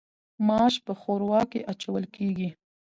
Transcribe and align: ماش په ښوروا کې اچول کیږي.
ماش 0.47 0.73
په 0.85 0.93
ښوروا 1.01 1.41
کې 1.51 1.65
اچول 1.71 2.03
کیږي. 2.15 2.49